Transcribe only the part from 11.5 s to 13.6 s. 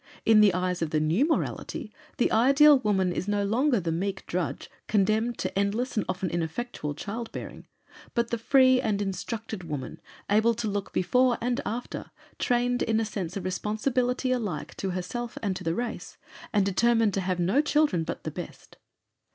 after, trained in a sense of